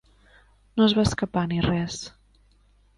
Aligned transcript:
No 0.79 0.87
es 0.87 0.97
va 1.01 1.05
escapar 1.09 1.47
ni 1.53 1.63
res. 1.69 2.03